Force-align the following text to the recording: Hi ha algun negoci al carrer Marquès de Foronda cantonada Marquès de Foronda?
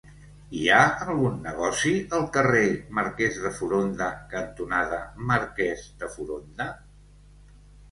Hi 0.59 0.61
ha 0.75 0.85
algun 1.03 1.35
negoci 1.43 1.91
al 2.19 2.25
carrer 2.37 2.63
Marquès 3.01 3.37
de 3.45 3.53
Foronda 3.59 4.09
cantonada 4.33 5.03
Marquès 5.31 5.87
de 6.03 6.13
Foronda? 6.17 6.71